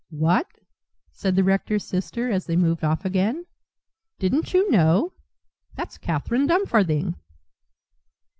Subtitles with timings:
[0.09, 0.47] "What!"
[1.11, 3.45] said the rector's sister, as they moved off again,
[4.17, 5.13] "didn't you know?
[5.75, 7.13] That's Catherine Dumfarthing!"